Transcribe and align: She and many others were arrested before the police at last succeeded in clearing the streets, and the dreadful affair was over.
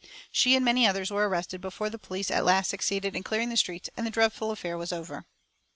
She 0.31 0.55
and 0.55 0.65
many 0.65 0.87
others 0.87 1.11
were 1.11 1.29
arrested 1.29 1.61
before 1.61 1.91
the 1.91 1.99
police 1.99 2.31
at 2.31 2.43
last 2.43 2.71
succeeded 2.71 3.15
in 3.15 3.21
clearing 3.21 3.49
the 3.49 3.55
streets, 3.57 3.87
and 3.95 4.03
the 4.03 4.09
dreadful 4.09 4.49
affair 4.49 4.75
was 4.75 4.91
over. 4.91 5.27